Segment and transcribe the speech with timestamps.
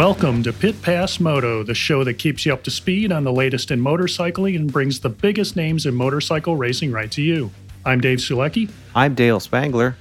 [0.00, 3.30] Welcome to Pit Pass Moto, the show that keeps you up to speed on the
[3.30, 7.50] latest in motorcycling and brings the biggest names in motorcycle racing right to you.
[7.84, 8.70] I'm Dave Sulecki.
[8.94, 9.94] I'm Dale Spangler,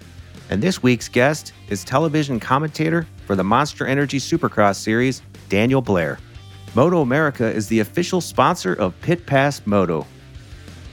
[0.50, 6.18] and this week's guest is television commentator for the Monster Energy Supercross Series, Daniel Blair.
[6.76, 10.08] Moto America is the official sponsor of Pit Pass Moto.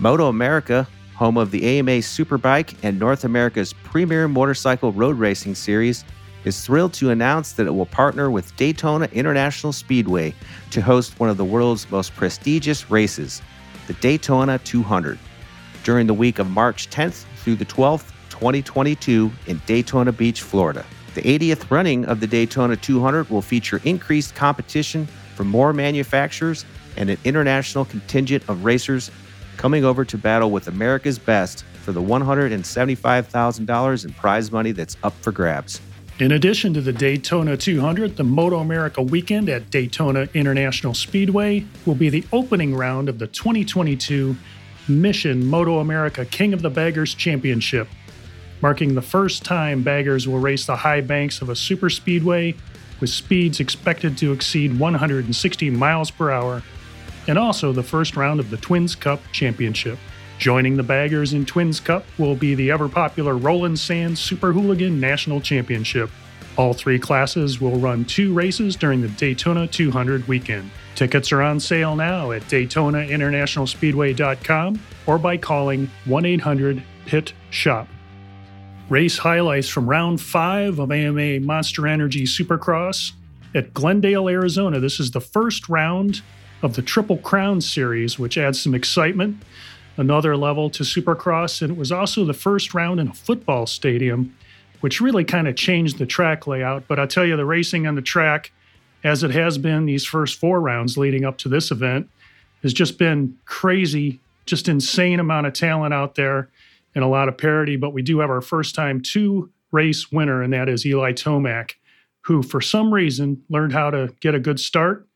[0.00, 6.04] Moto America, home of the AMA Superbike and North America's premier motorcycle road racing series,
[6.46, 10.32] is thrilled to announce that it will partner with Daytona International Speedway
[10.70, 13.42] to host one of the world's most prestigious races,
[13.88, 15.18] the Daytona 200,
[15.82, 20.86] during the week of March 10th through the 12th, 2022, in Daytona Beach, Florida.
[21.14, 26.64] The 80th running of the Daytona 200 will feature increased competition from more manufacturers
[26.96, 29.10] and an international contingent of racers
[29.56, 35.14] coming over to battle with America's best for the $175,000 in prize money that's up
[35.22, 35.80] for grabs.
[36.18, 41.94] In addition to the Daytona 200, the Moto America weekend at Daytona International Speedway will
[41.94, 44.34] be the opening round of the 2022
[44.88, 47.86] Mission Moto America King of the Baggers Championship,
[48.62, 52.54] marking the first time baggers will race the high banks of a super speedway
[52.98, 56.62] with speeds expected to exceed 160 miles per hour,
[57.28, 59.98] and also the first round of the Twins Cup Championship.
[60.38, 65.00] Joining the baggers in Twins Cup will be the ever popular Roland Sands Super Hooligan
[65.00, 66.10] National Championship.
[66.58, 70.70] All three classes will run two races during the Daytona 200 weekend.
[70.94, 77.88] Tickets are on sale now at DaytonaInternationalSpeedway.com or by calling 1 800 PIT SHOP.
[78.88, 83.12] Race highlights from round five of AMA Monster Energy Supercross
[83.54, 84.80] at Glendale, Arizona.
[84.80, 86.22] This is the first round
[86.62, 89.42] of the Triple Crown Series, which adds some excitement
[89.96, 94.36] another level to Supercross, and it was also the first round in a football stadium,
[94.80, 96.86] which really kind of changed the track layout.
[96.86, 98.52] But I tell you, the racing on the track,
[99.02, 102.08] as it has been these first four rounds leading up to this event,
[102.62, 106.48] has just been crazy, just insane amount of talent out there
[106.94, 107.76] and a lot of parity.
[107.76, 111.72] But we do have our first time two race winner, and that is Eli Tomac,
[112.22, 115.06] who for some reason learned how to get a good start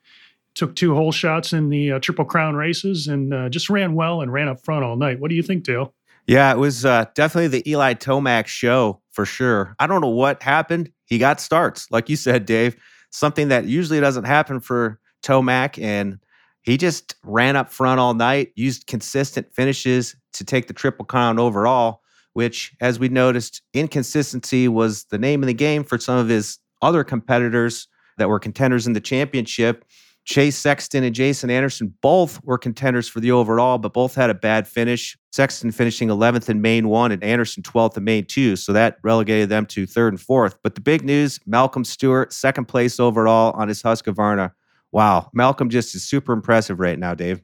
[0.55, 4.21] took two hole shots in the uh, Triple Crown races and uh, just ran well
[4.21, 5.21] and ran up front all night.
[5.21, 5.95] What do you think, Dale?
[6.27, 9.75] Yeah, it was uh, definitely the Eli Tomac show for sure.
[9.79, 10.93] I don't know what happened.
[11.07, 12.77] He got starts, like you said, Dave.
[13.11, 16.21] Something that usually doesn't happen for Tomac, and
[16.63, 18.53] he just ran up front all night.
[18.55, 22.03] Used consistent finishes to take the Triple Crown overall.
[22.33, 26.59] Which, as we noticed, inconsistency was the name of the game for some of his
[26.81, 27.89] other competitors
[28.19, 29.85] that were contenders in the championship.
[30.31, 34.35] Chase Sexton and Jason Anderson both were contenders for the overall, but both had a
[34.35, 35.19] bad finish.
[35.33, 38.55] Sexton finishing 11th in main one and Anderson 12th in main two.
[38.55, 40.57] So that relegated them to third and fourth.
[40.63, 44.53] But the big news Malcolm Stewart, second place overall on his Husqvarna.
[44.93, 45.31] Wow.
[45.35, 47.43] Malcolm just is super impressive right now, Dave.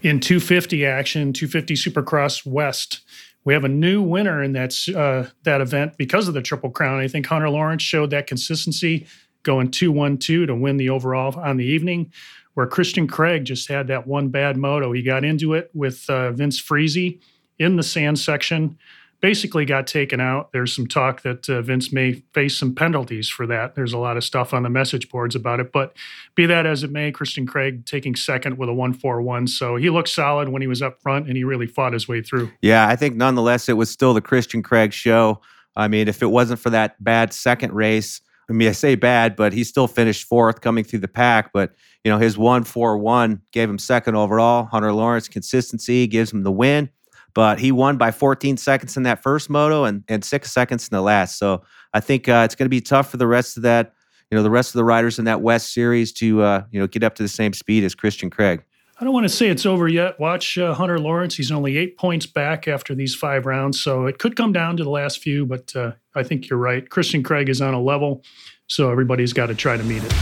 [0.00, 3.02] In 250 action, 250 Supercross West,
[3.44, 6.98] we have a new winner in that, uh, that event because of the Triple Crown.
[6.98, 9.06] I think Hunter Lawrence showed that consistency
[9.42, 12.12] going 2 1 2 to win the overall on the evening,
[12.54, 14.92] where Christian Craig just had that one bad moto.
[14.92, 17.18] He got into it with uh, Vince Friese
[17.58, 18.76] in the sand section,
[19.20, 20.52] basically got taken out.
[20.52, 23.74] There's some talk that uh, Vince may face some penalties for that.
[23.74, 25.72] There's a lot of stuff on the message boards about it.
[25.72, 25.96] But
[26.34, 29.46] be that as it may, Christian Craig taking second with a 141.
[29.46, 32.20] So he looked solid when he was up front and he really fought his way
[32.20, 32.50] through.
[32.60, 35.40] Yeah, I think nonetheless, it was still the Christian Craig show.
[35.76, 38.20] I mean, if it wasn't for that bad second race,
[38.52, 41.52] I mean, I say bad, but he still finished fourth coming through the pack.
[41.54, 41.72] But,
[42.04, 44.66] you know, his 1 4 1 gave him second overall.
[44.66, 46.90] Hunter Lawrence consistency gives him the win.
[47.34, 50.94] But he won by 14 seconds in that first moto and, and six seconds in
[50.94, 51.38] the last.
[51.38, 51.62] So
[51.94, 53.94] I think uh, it's going to be tough for the rest of that,
[54.30, 56.86] you know, the rest of the riders in that West series to, uh, you know,
[56.86, 58.62] get up to the same speed as Christian Craig.
[59.02, 60.20] I don't want to say it's over yet.
[60.20, 61.34] Watch uh, Hunter Lawrence.
[61.34, 64.84] He's only eight points back after these five rounds, so it could come down to
[64.84, 66.88] the last few, but uh, I think you're right.
[66.88, 68.22] Christian Craig is on a level,
[68.68, 70.14] so everybody's got to try to meet it.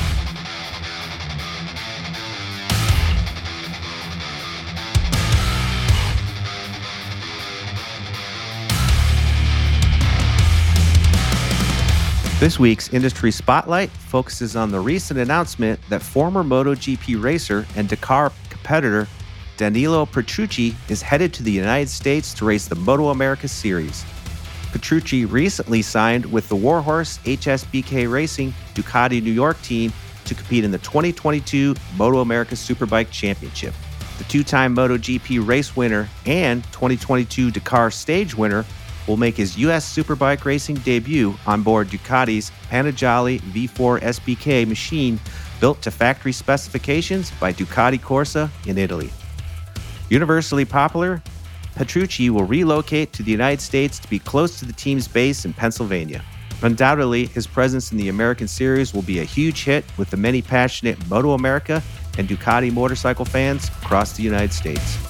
[12.40, 18.32] This week's Industry Spotlight focuses on the recent announcement that former MotoGP racer and Dakar
[18.60, 19.08] competitor
[19.56, 24.04] Danilo Petrucci is headed to the United States to race the Moto America Series.
[24.72, 29.92] Petrucci recently signed with the Warhorse HSBK Racing Ducati New York team
[30.24, 33.74] to compete in the 2022 Moto America Superbike Championship.
[34.18, 38.64] The two time MotoGP race winner and 2022 Dakar stage winner
[39.06, 39.94] will make his U.S.
[39.94, 45.18] Superbike racing debut on board Ducati's Panigale V4 SBK machine
[45.60, 48.36] built to factory specifications by Ducati Corse
[48.66, 49.10] in Italy.
[50.08, 51.22] Universally popular,
[51.76, 55.52] Petrucci will relocate to the United States to be close to the team's base in
[55.52, 56.22] Pennsylvania.
[56.62, 60.42] Undoubtedly, his presence in the American Series will be a huge hit with the many
[60.42, 61.82] passionate Moto America
[62.18, 65.09] and Ducati motorcycle fans across the United States.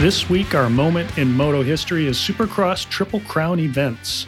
[0.00, 4.26] This week, our moment in moto history is Supercross Triple Crown events.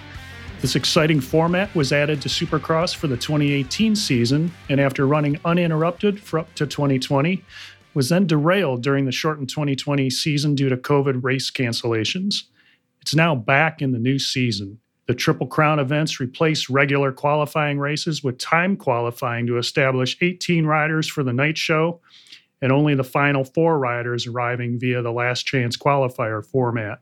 [0.60, 6.20] This exciting format was added to Supercross for the 2018 season, and after running uninterrupted
[6.20, 7.44] for up to 2020,
[7.94, 12.44] was then derailed during the shortened 2020 season due to COVID race cancellations.
[13.02, 14.78] It's now back in the new season.
[15.08, 21.08] The Triple Crown events replace regular qualifying races with time qualifying to establish 18 riders
[21.08, 22.00] for the night show
[22.62, 27.00] and only the final four riders arriving via the last chance qualifier format.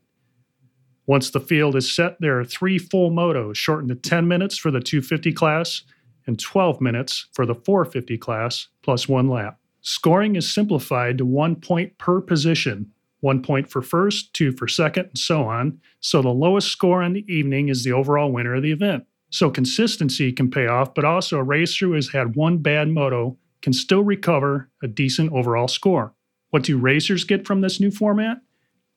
[1.07, 4.71] Once the field is set, there are three full motos shortened to 10 minutes for
[4.71, 5.83] the 250 class
[6.27, 9.59] and 12 minutes for the 450 class, plus one lap.
[9.83, 12.91] Scoring is simplified to one point per position
[13.25, 15.81] one point for first, two for second, and so on.
[16.01, 19.05] So the lowest score on the evening is the overall winner of the event.
[19.31, 23.39] So consistency can pay off, but also a racer who has had one bad moto
[23.65, 26.13] can still recover a decent overall score.
[26.51, 28.37] What do racers get from this new format?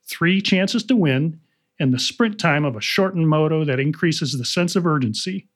[0.03, 1.39] Three chances to win
[1.79, 5.47] and the sprint time of a shortened moto that increases the sense of urgency.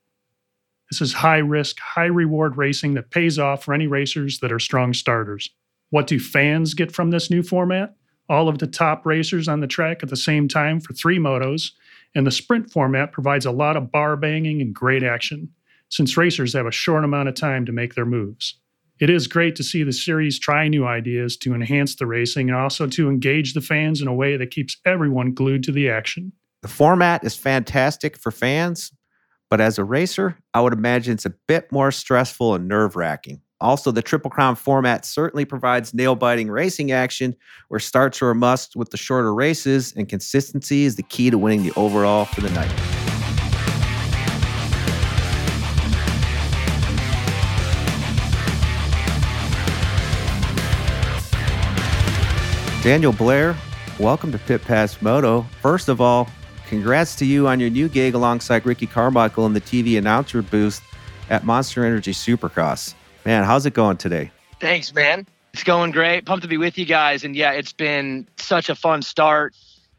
[0.89, 4.59] This is high risk, high reward racing that pays off for any racers that are
[4.59, 5.49] strong starters.
[5.89, 7.93] What do fans get from this new format?
[8.29, 11.71] All of the top racers on the track at the same time for three motos,
[12.15, 15.49] and the sprint format provides a lot of bar banging and great action,
[15.89, 18.60] since racers have a short amount of time to make their moves
[19.01, 22.57] it is great to see the series try new ideas to enhance the racing and
[22.57, 26.31] also to engage the fans in a way that keeps everyone glued to the action.
[26.61, 28.91] The format is fantastic for fans,
[29.49, 33.41] but as a racer, I would imagine it's a bit more stressful and nerve wracking.
[33.59, 37.35] Also, the Triple Crown format certainly provides nail biting racing action
[37.69, 41.39] where starts are a must with the shorter races, and consistency is the key to
[41.39, 43.00] winning the overall for the night.
[52.81, 53.55] Daniel Blair,
[53.99, 55.45] welcome to Pit Pass Moto.
[55.61, 56.27] First of all,
[56.67, 60.81] congrats to you on your new gig alongside Ricky Carmichael in the TV announcer booth
[61.29, 62.95] at Monster Energy Supercross.
[63.23, 64.31] Man, how's it going today?
[64.59, 65.27] Thanks, man.
[65.53, 66.25] It's going great.
[66.25, 67.23] Pumped to be with you guys.
[67.23, 69.53] And yeah, it's been such a fun start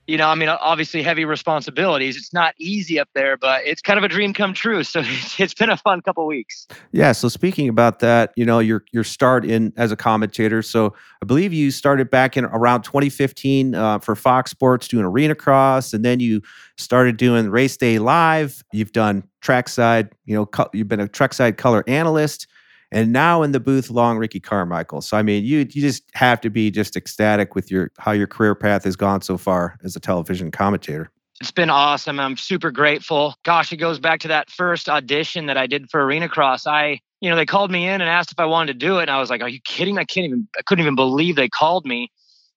[0.06, 2.16] you know, I mean, obviously heavy responsibilities.
[2.16, 4.82] It's not easy up there, but it's kind of a dream come true.
[4.92, 5.02] So
[5.38, 6.66] it's been a fun couple weeks.
[6.90, 7.12] Yeah.
[7.12, 10.60] So speaking about that, you know, your your start in as a commentator.
[10.60, 10.92] So
[11.22, 15.94] I believe you started back in around 2015 uh, for Fox Sports doing arena cross,
[15.94, 16.42] and then you
[16.76, 18.62] started doing race day live.
[18.72, 20.10] You've done trackside.
[20.26, 22.46] You know, you've been a trackside color analyst
[22.92, 25.00] and now in the booth long Ricky Carmichael.
[25.00, 28.28] So I mean, you you just have to be just ecstatic with your how your
[28.28, 31.10] career path has gone so far as a television commentator.
[31.40, 32.20] It's been awesome.
[32.20, 33.34] I'm super grateful.
[33.42, 36.68] Gosh, it goes back to that first audition that I did for Arena Cross.
[36.68, 39.02] I, you know, they called me in and asked if I wanted to do it,
[39.02, 39.98] and I was like, "Are you kidding?
[39.98, 40.46] I can't even.
[40.56, 42.12] I couldn't even believe they called me."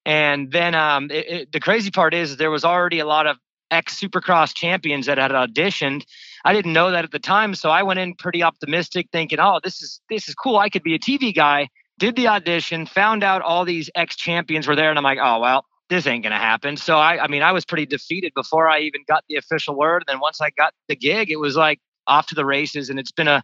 [0.06, 3.38] And then um, it, it, the crazy part is there was already a lot of
[3.72, 6.04] ex Supercross champions that had auditioned
[6.46, 9.60] I didn't know that at the time, so I went in pretty optimistic, thinking, "Oh,
[9.64, 10.58] this is this is cool.
[10.58, 14.68] I could be a TV guy." did the audition, found out all these ex champions
[14.68, 16.78] were there, and I'm like, oh well, this ain't gonna happen.
[16.78, 20.04] So I, I mean, I was pretty defeated before I even got the official word.
[20.08, 23.00] And then once I got the gig, it was like off to the races, and
[23.00, 23.44] it's been a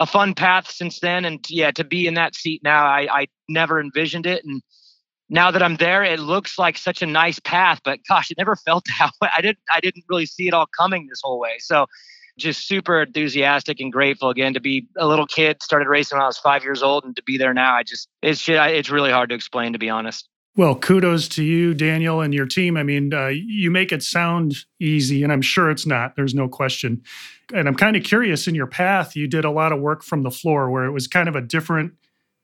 [0.00, 1.24] a fun path since then.
[1.24, 4.62] And yeah, to be in that seat now, I I never envisioned it, and
[5.28, 7.80] now that I'm there, it looks like such a nice path.
[7.84, 9.28] But gosh, it never felt that way.
[9.36, 11.56] I didn't I didn't really see it all coming this whole way.
[11.60, 11.86] So
[12.42, 15.62] just super enthusiastic and grateful again to be a little kid.
[15.62, 18.08] Started racing when I was five years old, and to be there now, I just
[18.22, 20.28] it's it's really hard to explain to be honest.
[20.54, 22.76] Well, kudos to you, Daniel, and your team.
[22.76, 26.14] I mean, uh, you make it sound easy, and I'm sure it's not.
[26.14, 27.02] There's no question.
[27.54, 30.24] And I'm kind of curious in your path, you did a lot of work from
[30.24, 31.94] the floor where it was kind of a different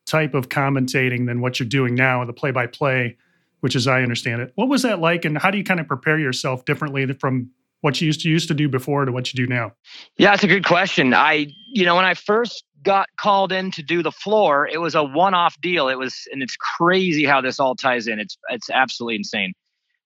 [0.07, 3.19] type of commentating than what you're doing now, the play by play,
[3.61, 4.53] which as I understand it.
[4.55, 7.51] What was that like, and how do you kind of prepare yourself differently from
[7.81, 9.73] what you used to used to do before to what you do now?
[10.17, 11.15] Yeah, it's a good question.
[11.15, 14.95] I, you know, when I first got called in to do the floor, it was
[14.95, 15.89] a one-off deal.
[15.89, 18.19] It was, and it's crazy how this all ties in.
[18.19, 19.53] It's it's absolutely insane.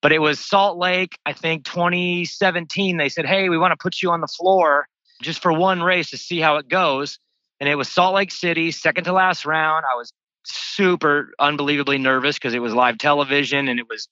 [0.00, 2.96] But it was Salt Lake, I think 2017.
[2.96, 4.86] They said, "Hey, we want to put you on the floor
[5.22, 7.18] just for one race to see how it goes."
[7.60, 9.84] And it was Salt Lake City, second to last round.
[9.92, 10.12] I was
[10.44, 14.08] super unbelievably nervous because it was live television and it was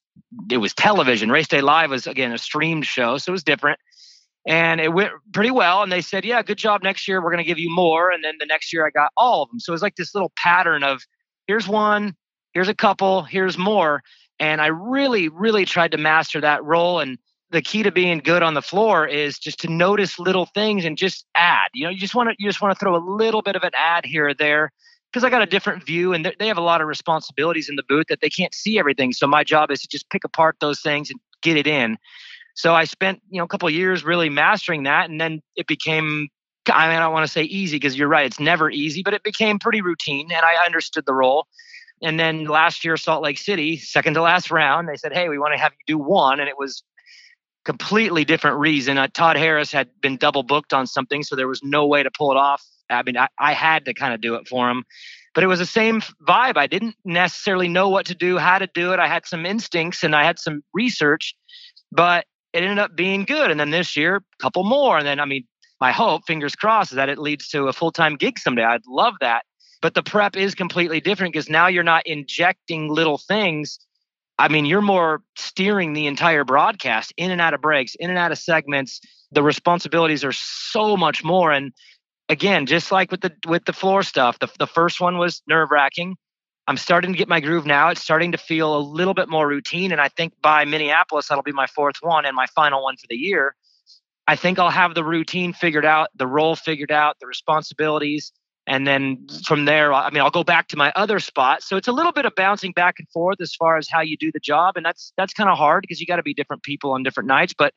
[0.50, 1.30] it was television.
[1.30, 3.78] Race Day Live was again a streamed show, so it was different.
[4.46, 5.82] And it went pretty well.
[5.82, 6.82] And they said, Yeah, good job.
[6.82, 8.10] Next year we're gonna give you more.
[8.10, 9.60] And then the next year I got all of them.
[9.60, 11.02] So it was like this little pattern of
[11.46, 12.14] here's one,
[12.52, 14.02] here's a couple, here's more.
[14.38, 17.00] And I really, really tried to master that role.
[17.00, 17.18] And
[17.50, 20.96] the key to being good on the floor is just to notice little things and
[20.96, 21.68] just add.
[21.74, 23.64] You know, you just want to you just want to throw a little bit of
[23.64, 24.72] an ad here or there
[25.10, 27.82] because I got a different view and they have a lot of responsibilities in the
[27.82, 29.12] booth that they can't see everything.
[29.12, 31.98] So my job is to just pick apart those things and get it in.
[32.54, 36.28] So I spent, you know, a couple years really mastering that and then it became
[36.70, 39.14] I mean I don't want to say easy because you're right, it's never easy, but
[39.14, 41.46] it became pretty routine and I understood the role.
[42.02, 45.38] And then last year Salt Lake City, second to last round, they said, "Hey, we
[45.38, 46.82] want to have you do one." And it was
[47.64, 48.96] completely different reason.
[48.96, 52.10] Uh, Todd Harris had been double booked on something, so there was no way to
[52.10, 54.84] pull it off I mean, I, I had to kind of do it for him.
[55.34, 56.56] But it was the same vibe.
[56.56, 58.98] I didn't necessarily know what to do, how to do it.
[58.98, 61.36] I had some instincts and I had some research,
[61.92, 63.50] but it ended up being good.
[63.50, 64.98] And then this year, a couple more.
[64.98, 65.44] And then, I mean,
[65.80, 68.64] my hope, fingers crossed, is that it leads to a full time gig someday.
[68.64, 69.44] I'd love that.
[69.80, 73.78] But the prep is completely different because now you're not injecting little things.
[74.38, 78.18] I mean, you're more steering the entire broadcast in and out of breaks, in and
[78.18, 79.00] out of segments.
[79.32, 81.52] The responsibilities are so much more.
[81.52, 81.72] And
[82.30, 85.70] again, just like with the with the floor stuff, the the first one was nerve
[85.70, 86.16] wracking.
[86.66, 87.88] I'm starting to get my groove now.
[87.88, 91.42] It's starting to feel a little bit more routine, and I think by Minneapolis that'll
[91.42, 93.54] be my fourth one and my final one for the year.
[94.26, 98.32] I think I'll have the routine figured out, the role figured out, the responsibilities,
[98.66, 101.64] and then from there, I mean, I'll go back to my other spot.
[101.64, 104.16] So it's a little bit of bouncing back and forth as far as how you
[104.16, 106.62] do the job, and that's that's kind of hard because you got to be different
[106.62, 107.52] people on different nights.
[107.52, 107.74] But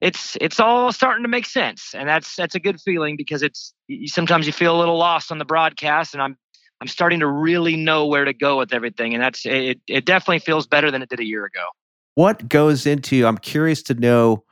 [0.00, 3.74] it's it's all starting to make sense and that's that's a good feeling because it's
[4.06, 6.36] sometimes you feel a little lost on the broadcast and i'm
[6.80, 10.38] i'm starting to really know where to go with everything and that's it it definitely
[10.38, 11.64] feels better than it did a year ago.
[12.14, 14.44] What goes into i'm curious to know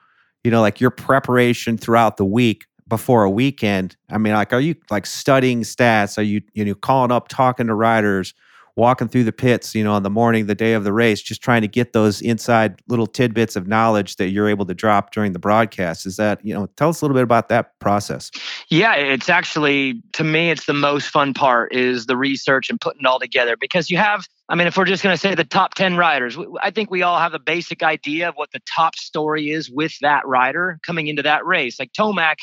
[0.44, 3.96] you know like your preparation throughout the week before a weekend?
[4.10, 6.18] I mean like are you like studying stats?
[6.18, 8.34] Are you you know calling up talking to riders
[8.78, 11.42] walking through the pits, you know, on the morning, the day of the race, just
[11.42, 15.32] trying to get those inside little tidbits of knowledge that you're able to drop during
[15.32, 16.06] the broadcast.
[16.06, 18.30] Is that, you know, tell us a little bit about that process.
[18.68, 23.00] Yeah, it's actually, to me, it's the most fun part is the research and putting
[23.00, 25.44] it all together because you have, I mean, if we're just going to say the
[25.44, 28.94] top 10 riders, I think we all have a basic idea of what the top
[28.94, 31.80] story is with that rider coming into that race.
[31.80, 32.36] Like Tomac,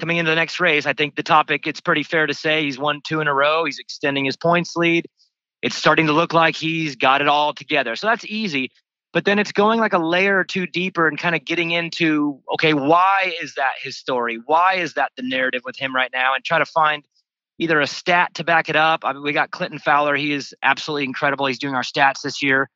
[0.00, 2.78] coming into the next race, I think the topic, it's pretty fair to say he's
[2.78, 3.66] won two in a row.
[3.66, 5.06] He's extending his points lead
[5.66, 7.96] it's starting to look like he's got it all together.
[7.96, 8.70] So that's easy.
[9.12, 12.40] But then it's going like a layer or two deeper and kind of getting into
[12.54, 14.38] okay, why is that his story?
[14.46, 16.36] Why is that the narrative with him right now?
[16.36, 17.04] And try to find
[17.58, 19.00] either a stat to back it up.
[19.04, 20.14] I mean, we got Clinton Fowler.
[20.14, 21.46] He is absolutely incredible.
[21.46, 22.70] He's doing our stats this year.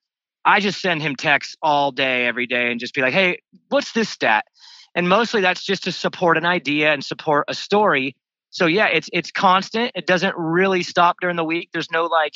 [0.44, 3.92] I just send him texts all day, every day, and just be like, hey, what's
[3.92, 4.46] this stat?
[4.96, 8.16] And mostly that's just to support an idea and support a story.
[8.50, 9.92] So yeah, it's it's constant.
[9.94, 11.68] It doesn't really stop during the week.
[11.72, 12.34] There's no like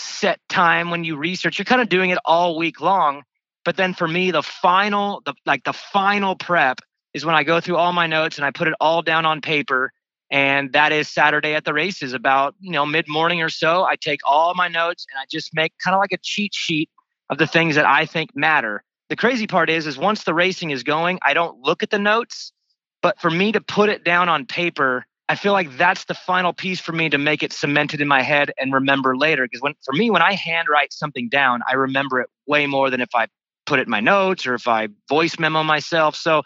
[0.00, 1.58] set time when you research.
[1.58, 3.22] You're kind of doing it all week long.
[3.64, 6.80] But then for me, the final, the like the final prep
[7.14, 9.40] is when I go through all my notes and I put it all down on
[9.40, 9.92] paper.
[10.30, 13.84] And that is Saturday at the races about, you know, mid morning or so.
[13.84, 16.90] I take all my notes and I just make kind of like a cheat sheet
[17.30, 18.84] of the things that I think matter.
[19.08, 21.98] The crazy part is, is once the racing is going, I don't look at the
[21.98, 22.52] notes.
[23.00, 26.52] But for me to put it down on paper I feel like that's the final
[26.52, 29.44] piece for me to make it cemented in my head and remember later.
[29.44, 33.00] Because when for me, when I handwrite something down, I remember it way more than
[33.00, 33.26] if I
[33.66, 36.16] put it in my notes or if I voice memo myself.
[36.16, 36.44] So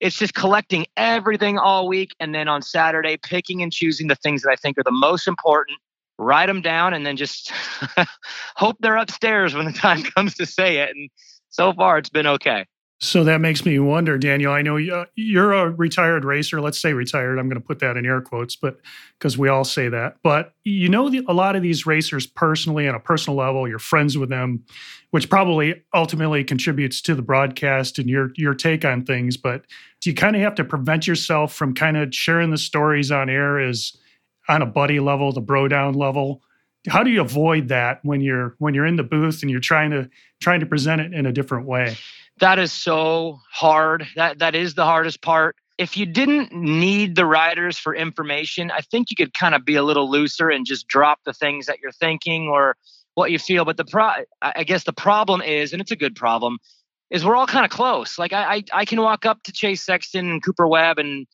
[0.00, 4.42] it's just collecting everything all week and then on Saturday picking and choosing the things
[4.42, 5.78] that I think are the most important,
[6.18, 7.52] write them down and then just
[8.56, 10.90] hope they're upstairs when the time comes to say it.
[10.96, 11.10] And
[11.50, 12.66] so far it's been okay.
[13.04, 14.50] So that makes me wonder, Daniel.
[14.50, 16.62] I know uh, you're a retired racer.
[16.62, 17.38] Let's say retired.
[17.38, 18.78] I'm going to put that in air quotes, but
[19.18, 20.16] because we all say that.
[20.22, 23.68] But you know the, a lot of these racers personally, on a personal level.
[23.68, 24.64] You're friends with them,
[25.10, 29.36] which probably ultimately contributes to the broadcast and your your take on things.
[29.36, 29.66] But
[30.06, 33.58] you kind of have to prevent yourself from kind of sharing the stories on air
[33.58, 33.92] as
[34.48, 36.42] on a buddy level, the bro down level?
[36.88, 39.90] How do you avoid that when you're when you're in the booth and you're trying
[39.90, 40.08] to
[40.40, 41.96] trying to present it in a different way?
[42.38, 44.06] That is so hard.
[44.16, 45.56] That that is the hardest part.
[45.78, 49.74] If you didn't need the riders for information, I think you could kind of be
[49.74, 52.76] a little looser and just drop the things that you're thinking or
[53.14, 53.64] what you feel.
[53.64, 54.10] But the pro,
[54.40, 56.58] I guess the problem is, and it's a good problem,
[57.10, 58.18] is we're all kind of close.
[58.18, 61.26] Like I, I, I can walk up to Chase Sexton and Cooper Webb and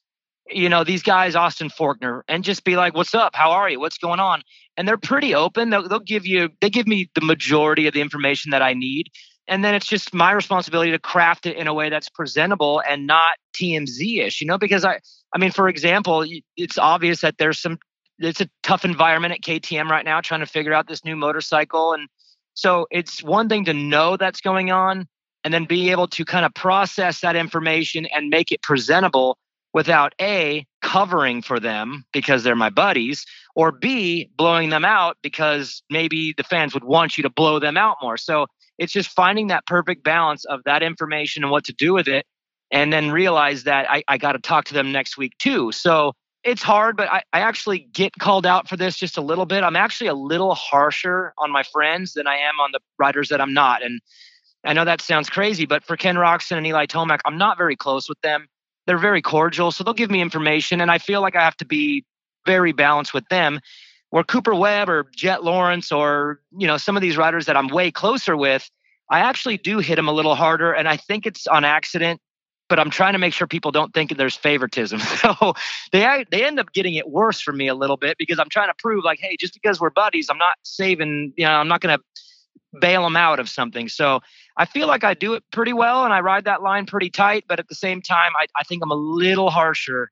[0.52, 3.36] you know these guys, Austin Forkner, and just be like, "What's up?
[3.36, 3.78] How are you?
[3.78, 4.42] What's going on?"
[4.76, 5.70] And they're pretty open.
[5.70, 9.10] They'll, they'll give you, they give me the majority of the information that I need
[9.48, 13.06] and then it's just my responsibility to craft it in a way that's presentable and
[13.06, 15.00] not TMZ-ish, you know, because I
[15.34, 16.24] I mean for example,
[16.56, 17.78] it's obvious that there's some
[18.18, 21.92] it's a tough environment at KTM right now trying to figure out this new motorcycle
[21.92, 22.08] and
[22.54, 25.08] so it's one thing to know that's going on
[25.44, 29.38] and then be able to kind of process that information and make it presentable
[29.72, 35.82] without A covering for them because they're my buddies or B blowing them out because
[35.90, 38.16] maybe the fans would want you to blow them out more.
[38.16, 38.46] So
[38.80, 42.26] it's just finding that perfect balance of that information and what to do with it
[42.72, 45.70] and then realize that i, I got to talk to them next week too.
[45.70, 49.44] So it's hard but I, I actually get called out for this just a little
[49.46, 49.62] bit.
[49.62, 53.40] I'm actually a little harsher on my friends than i am on the writers that
[53.40, 54.00] i'm not and
[54.64, 57.76] i know that sounds crazy but for ken roczen and eli tomac i'm not very
[57.76, 58.46] close with them.
[58.86, 61.66] They're very cordial so they'll give me information and i feel like i have to
[61.66, 62.04] be
[62.46, 63.60] very balanced with them
[64.10, 67.68] where Cooper Webb or Jett Lawrence or you know some of these riders that I'm
[67.68, 68.68] way closer with,
[69.08, 72.20] I actually do hit them a little harder, and I think it's on accident.
[72.68, 75.00] But I'm trying to make sure people don't think there's favoritism.
[75.20, 75.54] So
[75.90, 78.68] they they end up getting it worse for me a little bit because I'm trying
[78.68, 81.32] to prove like, hey, just because we're buddies, I'm not saving.
[81.36, 83.88] You know, I'm not going to bail them out of something.
[83.88, 84.20] So
[84.56, 87.44] I feel like I do it pretty well, and I ride that line pretty tight.
[87.48, 90.10] But at the same time, I, I think I'm a little harsher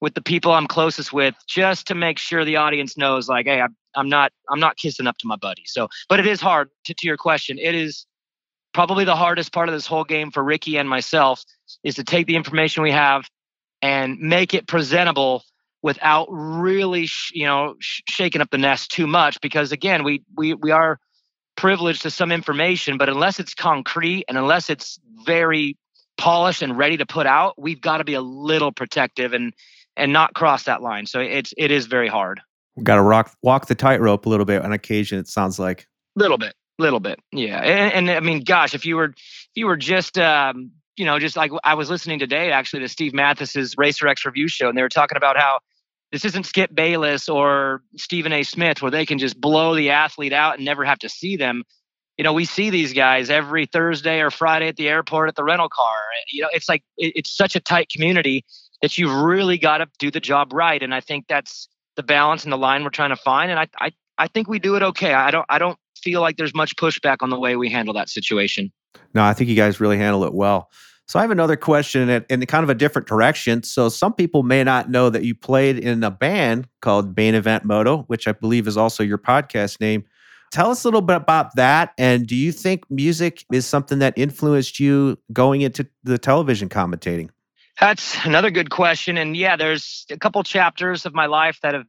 [0.00, 3.60] with the people I'm closest with just to make sure the audience knows like, hey,
[3.60, 5.62] I'm, I'm not I'm not kissing up to my buddy.
[5.66, 7.58] So, but it is hard to, to your question.
[7.58, 8.06] It is
[8.74, 11.42] probably the hardest part of this whole game for Ricky and myself
[11.82, 13.24] is to take the information we have
[13.80, 15.42] and make it presentable
[15.82, 19.40] without really, sh- you know, sh- shaking up the nest too much.
[19.40, 20.98] Because again, we we we are
[21.56, 25.76] privileged to some information, but unless it's concrete and unless it's very
[26.18, 29.54] polished and ready to put out, we've got to be a little protective and
[29.96, 31.06] and not cross that line.
[31.06, 32.40] So it's it is very hard.
[32.82, 35.18] Got to rock walk the tightrope a little bit on occasion.
[35.18, 37.60] It sounds like little bit, little bit, yeah.
[37.60, 41.18] And, and I mean, gosh, if you were if you were just um, you know
[41.18, 44.76] just like I was listening today actually to Steve Matthes's Racer X review show, and
[44.76, 45.60] they were talking about how
[46.12, 48.42] this isn't Skip Bayless or Stephen A.
[48.42, 51.62] Smith where they can just blow the athlete out and never have to see them.
[52.16, 55.44] You know, we see these guys every Thursday or Friday at the airport at the
[55.44, 55.96] rental car.
[56.30, 58.44] You know, it's like it, it's such a tight community
[58.82, 60.82] that you've really got to do the job right.
[60.82, 63.50] And I think that's the balance and the line we're trying to find.
[63.50, 65.14] And I, I, I think we do it okay.
[65.14, 68.08] I don't, I don't feel like there's much pushback on the way we handle that
[68.08, 68.72] situation.
[69.14, 70.70] No, I think you guys really handle it well.
[71.08, 73.62] So I have another question in, in kind of a different direction.
[73.62, 77.64] So some people may not know that you played in a band called Main Event
[77.64, 80.04] Moto, which I believe is also your podcast name.
[80.52, 81.92] Tell us a little bit about that.
[81.96, 87.30] And do you think music is something that influenced you going into the television commentating?
[87.80, 89.18] That's another good question.
[89.18, 91.86] And yeah, there's a couple chapters of my life that have,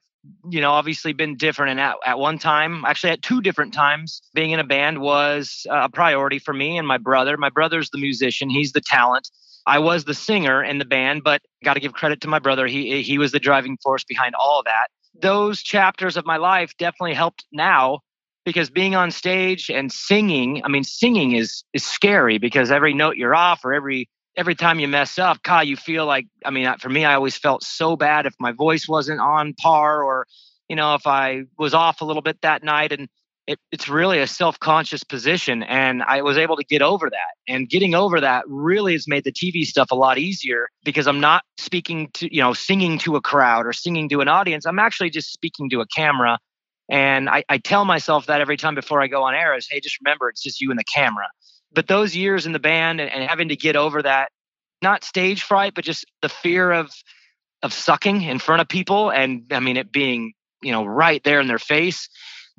[0.50, 1.72] you know, obviously been different.
[1.72, 5.66] And at, at one time, actually at two different times, being in a band was
[5.70, 7.38] a priority for me and my brother.
[7.38, 9.30] My brother's the musician, he's the talent.
[9.66, 12.68] I was the singer in the band, but got to give credit to my brother.
[12.68, 14.88] He he was the driving force behind all of that.
[15.22, 18.00] Those chapters of my life definitely helped now
[18.46, 23.18] because being on stage and singing, I mean singing is is scary because every note
[23.18, 26.72] you're off or every every time you mess up, Kyle, you feel like, I mean,
[26.80, 30.28] for me, I always felt so bad if my voice wasn't on par or,
[30.70, 32.92] you know, if I was off a little bit that night.
[32.92, 33.10] And
[33.48, 37.70] it, it's really a self-conscious position and i was able to get over that and
[37.70, 41.44] getting over that really has made the tv stuff a lot easier because i'm not
[41.58, 45.10] speaking to you know singing to a crowd or singing to an audience i'm actually
[45.10, 46.38] just speaking to a camera
[46.90, 49.80] and I, I tell myself that every time before i go on air is hey
[49.80, 51.28] just remember it's just you and the camera
[51.74, 54.30] but those years in the band and, and having to get over that
[54.82, 56.92] not stage fright but just the fear of
[57.64, 61.40] of sucking in front of people and i mean it being you know right there
[61.40, 62.10] in their face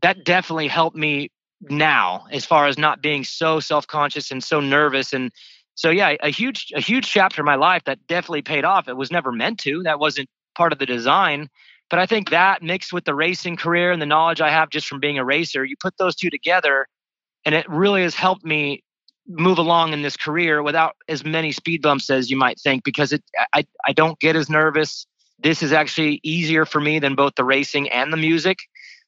[0.03, 1.31] that definitely helped me
[1.63, 5.13] now as far as not being so self-conscious and so nervous.
[5.13, 5.31] And
[5.75, 8.89] so yeah a huge a huge chapter in my life that definitely paid off.
[8.89, 9.83] It was never meant to.
[9.83, 11.49] That wasn't part of the design.
[11.91, 14.87] But i think that mixed with the racing career and the knowledge i have just
[14.87, 16.87] from being a racer you put those two together
[17.47, 18.83] and it really has helped me
[19.29, 23.13] move along in this career without as many speed bumps as you might think because
[23.13, 25.07] it I, I don't get as nervous
[25.39, 28.59] this is actually easier for me than both the racing and the music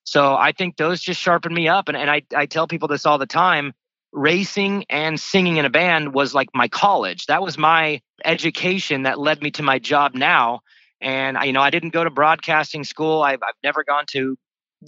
[0.05, 1.89] so I think those just sharpen me up.
[1.89, 3.73] And, and I, I tell people this all the time
[4.13, 7.27] racing and singing in a band was like my college.
[7.27, 10.61] That was my education that led me to my job now.
[11.01, 13.23] And I, you know, I didn't go to broadcasting school.
[13.23, 14.37] I've, I've never gone to, you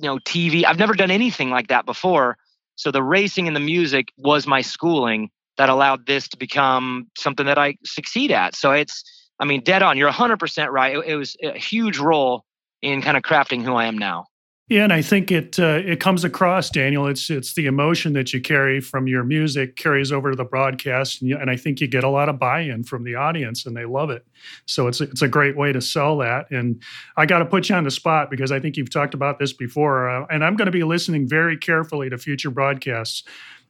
[0.03, 0.64] know, TV.
[0.66, 2.37] I've never done anything like that before.
[2.83, 7.47] So the racing and the music was my schooling that allowed this to become something
[7.47, 8.57] that I succeed at.
[8.57, 9.05] So it's,
[9.38, 9.97] I mean, dead on.
[9.97, 10.97] You're 100% right.
[10.97, 12.45] It, it was a huge role
[12.81, 14.25] in kind of crafting who I am now.
[14.73, 17.07] Yeah, and I think it uh, it comes across, Daniel.
[17.07, 21.21] It's it's the emotion that you carry from your music carries over to the broadcast,
[21.21, 23.77] and, you, and I think you get a lot of buy-in from the audience, and
[23.77, 24.27] they love it.
[24.65, 26.51] So it's it's a great way to sell that.
[26.51, 26.83] And
[27.19, 29.53] I got to put you on the spot because I think you've talked about this
[29.53, 33.25] before, uh, and I'm going to be listening very carefully to future broadcasts.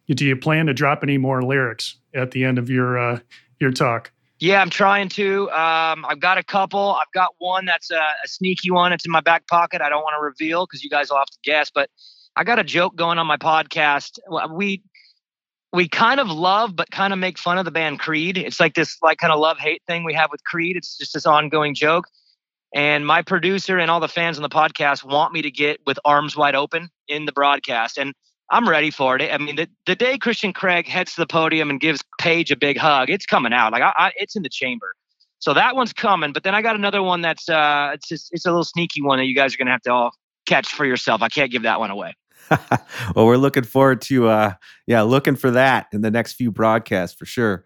[0.06, 3.18] Do you plan to drop any more lyrics at the end of your uh,
[3.58, 4.11] your talk?
[4.42, 5.48] Yeah, I'm trying to.
[5.52, 6.96] Um, I've got a couple.
[6.96, 8.92] I've got one that's a, a sneaky one.
[8.92, 9.80] It's in my back pocket.
[9.80, 11.70] I don't want to reveal because you guys will have to guess.
[11.72, 11.88] But
[12.34, 14.18] I got a joke going on my podcast.
[14.52, 14.82] We
[15.72, 18.36] we kind of love, but kind of make fun of the band Creed.
[18.36, 20.76] It's like this like kind of love hate thing we have with Creed.
[20.76, 22.06] It's just this ongoing joke.
[22.74, 26.00] And my producer and all the fans on the podcast want me to get with
[26.04, 27.96] arms wide open in the broadcast.
[27.96, 28.12] And
[28.50, 29.32] I'm ready for it.
[29.32, 32.56] I mean, the, the day Christian Craig heads to the podium and gives Paige a
[32.56, 33.72] big hug, it's coming out.
[33.72, 34.94] Like I, I, it's in the chamber.
[35.38, 36.32] So that one's coming.
[36.32, 39.18] But then I got another one that's uh, it's just, it's a little sneaky one
[39.18, 40.12] that you guys are gonna have to all
[40.46, 41.22] catch for yourself.
[41.22, 42.14] I can't give that one away.
[43.14, 44.54] well, we're looking forward to uh,
[44.86, 47.64] yeah, looking for that in the next few broadcasts for sure.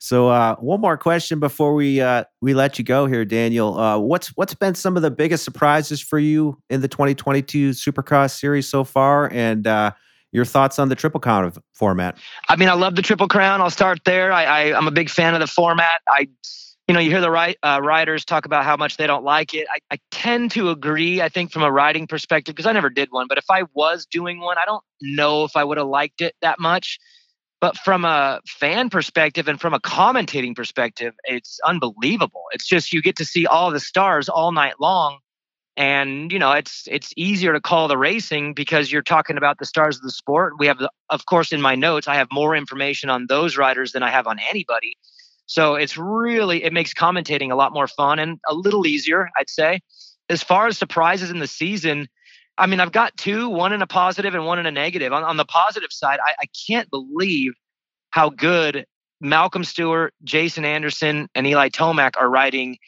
[0.00, 3.76] So uh, one more question before we uh, we let you go here, Daniel.
[3.78, 8.38] Uh, what's what's been some of the biggest surprises for you in the 2022 Supercross
[8.38, 9.90] series so far, and uh,
[10.32, 12.18] your thoughts on the triple crown format.
[12.48, 13.60] I mean, I love the triple crown.
[13.60, 14.32] I'll start there.
[14.32, 16.00] I, I am a big fan of the format.
[16.08, 16.28] I,
[16.86, 19.54] you know, you hear the right uh, riders talk about how much they don't like
[19.54, 19.66] it.
[19.74, 21.20] I, I tend to agree.
[21.22, 24.06] I think from a riding perspective, because I never did one, but if I was
[24.06, 26.98] doing one, I don't know if I would have liked it that much.
[27.60, 32.44] But from a fan perspective and from a commentating perspective, it's unbelievable.
[32.52, 35.18] It's just you get to see all the stars all night long
[35.78, 39.64] and you know it's it's easier to call the racing because you're talking about the
[39.64, 40.54] stars of the sport.
[40.58, 44.02] We have of course in my notes i have more information on those riders than
[44.02, 44.98] i have on anybody.
[45.46, 49.48] So it's really it makes commentating a lot more fun and a little easier i'd
[49.48, 49.80] say.
[50.28, 52.08] As far as surprises in the season
[52.58, 55.12] i mean i've got two one in a positive and one in a negative.
[55.12, 57.52] On, on the positive side I, I can't believe
[58.10, 58.84] how good
[59.20, 62.78] malcolm stewart jason anderson and eli tomac are riding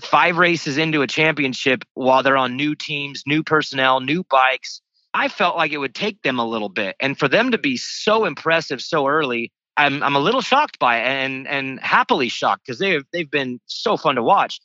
[0.00, 4.80] five races into a championship while they're on new teams, new personnel, new bikes.
[5.14, 6.96] I felt like it would take them a little bit.
[6.98, 10.98] And for them to be so impressive so early, I'm I'm a little shocked by
[10.98, 14.60] it and and happily shocked because they've they've been so fun to watch.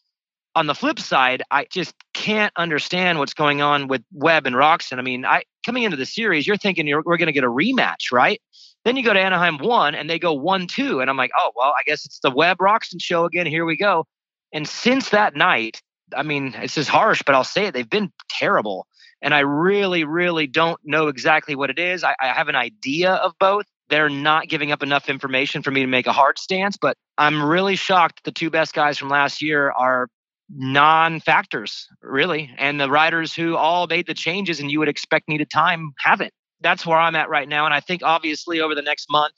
[0.55, 4.97] On the flip side, I just can't understand what's going on with Webb and Roczen.
[4.97, 7.49] I mean, I coming into the series, you're thinking you're, we're going to get a
[7.49, 8.41] rematch, right?
[8.83, 11.51] Then you go to Anaheim one and they go one two, and I'm like, oh
[11.55, 13.45] well, I guess it's the Webb Roczen show again.
[13.45, 14.05] Here we go.
[14.53, 15.81] And since that night,
[16.15, 18.88] I mean, it's just harsh, but I'll say it, they've been terrible.
[19.21, 22.03] And I really, really don't know exactly what it is.
[22.03, 23.65] I, I have an idea of both.
[23.89, 27.43] They're not giving up enough information for me to make a hard stance, but I'm
[27.43, 30.07] really shocked the two best guys from last year are
[30.49, 32.53] non factors, really.
[32.57, 36.33] And the riders who all made the changes and you would expect needed time haven't.
[36.62, 37.65] That's where I'm at right now.
[37.65, 39.33] And I think obviously over the next month,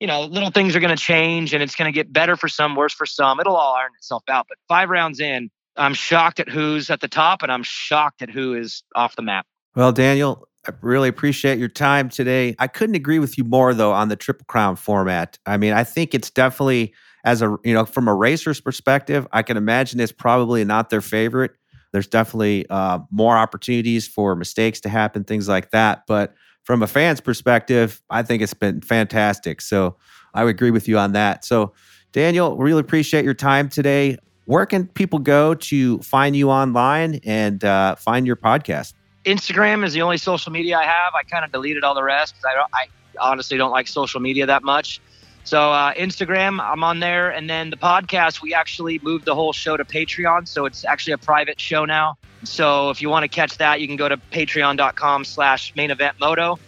[0.00, 2.48] you know, little things are going to change and it's going to get better for
[2.48, 3.40] some, worse for some.
[3.40, 4.46] It'll all iron itself out.
[4.48, 8.30] But five rounds in, I'm shocked at who's at the top and I'm shocked at
[8.30, 9.46] who is off the map.
[9.74, 12.54] Well, Daniel, I really appreciate your time today.
[12.58, 15.38] I couldn't agree with you more though on the Triple Crown format.
[15.46, 19.42] I mean, I think it's definitely as a, you know, from a racer's perspective, I
[19.42, 21.52] can imagine it's probably not their favorite.
[21.92, 26.02] There's definitely uh, more opportunities for mistakes to happen, things like that.
[26.06, 29.60] But from a fan's perspective, I think it's been fantastic.
[29.60, 29.96] So
[30.34, 31.44] I would agree with you on that.
[31.44, 31.72] So,
[32.12, 34.18] Daniel, really appreciate your time today.
[34.46, 38.94] Where can people go to find you online and uh, find your podcast?
[39.24, 41.14] Instagram is the only social media I have.
[41.14, 42.64] I kind of deleted all the rest I.
[42.74, 42.86] I
[43.18, 45.00] honestly don't like social media that much.
[45.44, 49.52] So uh, Instagram, I'm on there, and then the podcast, we actually moved the whole
[49.52, 52.16] show to Patreon, so it's actually a private show now.
[52.46, 56.58] So if you want to catch that, you can go to Patreon.com/slash Main Event Moto,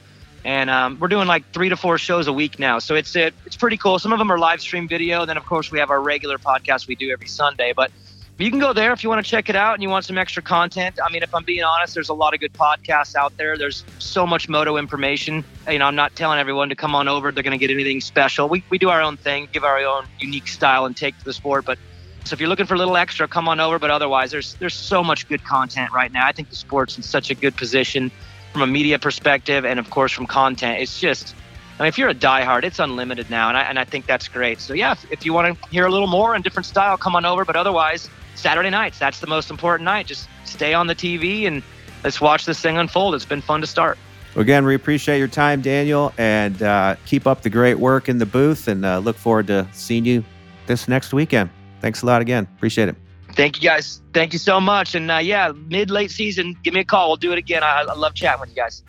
[0.44, 2.78] and um, we're doing like three to four shows a week now.
[2.78, 3.98] So it's it, it's pretty cool.
[3.98, 5.26] Some of them are live stream video.
[5.26, 7.90] Then of course we have our regular podcast we do every Sunday, but
[8.38, 10.18] you can go there if you want to check it out and you want some
[10.18, 10.98] extra content.
[11.02, 13.56] I mean, if I'm being honest, there's a lot of good podcasts out there.
[13.56, 15.42] There's so much moto information.
[15.66, 17.32] You know, I'm not telling everyone to come on over.
[17.32, 18.48] They're going to get anything special.
[18.48, 21.32] We, we do our own thing, give our own unique style and take to the
[21.32, 21.64] sport.
[21.64, 21.78] But
[22.26, 23.78] so if you're looking for a little extra, come on over.
[23.78, 26.26] But otherwise, there's there's so much good content right now.
[26.26, 28.10] I think the sport's in such a good position
[28.52, 30.80] from a media perspective and of course from content.
[30.80, 31.34] It's just
[31.78, 34.28] I mean, if you're a diehard, it's unlimited now, and I, and I think that's
[34.28, 34.60] great.
[34.60, 37.14] So yeah, if, if you want to hear a little more and different style, come
[37.14, 37.44] on over.
[37.44, 38.98] But otherwise, Saturday nights.
[38.98, 40.06] That's the most important night.
[40.06, 41.62] Just stay on the TV and
[42.02, 43.14] let's watch this thing unfold.
[43.14, 43.98] It's been fun to start.
[44.36, 48.26] Again, we appreciate your time, Daniel, and uh, keep up the great work in the
[48.26, 48.68] booth.
[48.68, 50.24] And uh, look forward to seeing you
[50.66, 51.50] this next weekend.
[51.86, 52.48] Thanks a lot again.
[52.56, 52.96] Appreciate it.
[53.34, 54.02] Thank you, guys.
[54.12, 54.96] Thank you so much.
[54.96, 57.10] And uh, yeah, mid late season, give me a call.
[57.10, 57.62] We'll do it again.
[57.62, 58.82] I, I love chatting with you guys.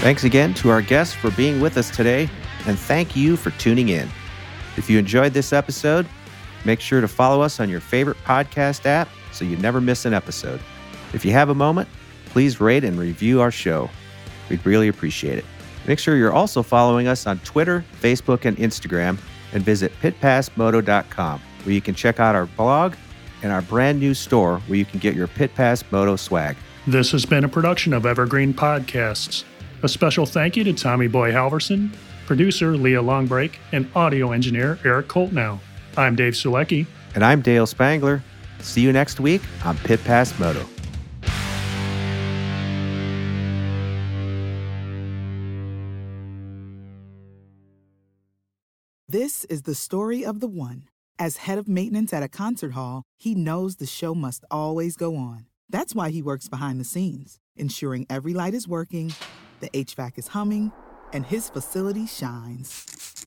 [0.00, 2.30] Thanks again to our guests for being with us today,
[2.68, 4.08] and thank you for tuning in.
[4.76, 6.06] If you enjoyed this episode,
[6.64, 10.14] make sure to follow us on your favorite podcast app so you never miss an
[10.14, 10.60] episode.
[11.12, 11.88] If you have a moment,
[12.26, 13.88] please rate and review our show.
[14.48, 15.44] We'd really appreciate it.
[15.86, 19.18] Make sure you're also following us on Twitter, Facebook, and Instagram,
[19.52, 22.94] and visit pitpassmoto.com where you can check out our blog
[23.42, 26.56] and our brand new store where you can get your Pit Pass Moto swag.
[26.86, 29.44] This has been a production of Evergreen Podcasts.
[29.82, 31.94] A special thank you to Tommy Boy Halverson,
[32.26, 35.60] producer Leah Longbreak, and audio engineer Eric Coltnow.
[35.96, 36.86] I'm Dave Sulecki.
[37.14, 38.22] And I'm Dale Spangler.
[38.60, 40.66] See you next week on Pit Pass Moto.
[49.10, 50.84] This is the story of the one.
[51.18, 55.16] As head of maintenance at a concert hall, he knows the show must always go
[55.16, 55.46] on.
[55.68, 59.12] That's why he works behind the scenes, ensuring every light is working
[59.60, 60.72] the HVAC is humming,
[61.12, 63.26] and his facility shines.